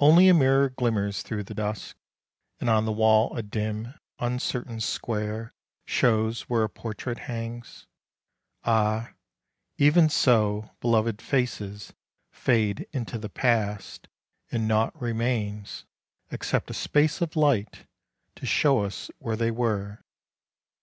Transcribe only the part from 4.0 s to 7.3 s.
uncertain square Shows where a portrait